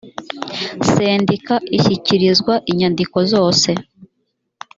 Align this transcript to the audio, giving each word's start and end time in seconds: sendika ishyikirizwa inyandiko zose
sendika 0.91 1.55
ishyikirizwa 1.77 2.53
inyandiko 2.71 3.17
zose 3.33 3.69